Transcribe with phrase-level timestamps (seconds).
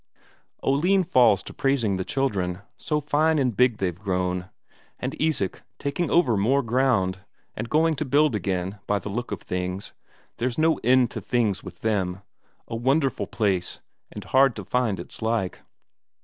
[0.63, 4.49] Oline falls to praising the children, so fine and big they've grown;
[4.99, 7.19] and Isak taking over more ground,
[7.55, 9.93] and going to build again, by the look of things
[10.37, 12.23] there's no end to things with them;
[12.67, 13.79] a wonderful place,
[14.11, 15.59] and hard to find its like.